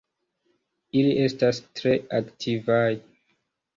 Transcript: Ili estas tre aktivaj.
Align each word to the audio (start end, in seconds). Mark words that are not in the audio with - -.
Ili 1.01 1.11
estas 1.27 1.59
tre 1.81 1.93
aktivaj. 2.23 2.91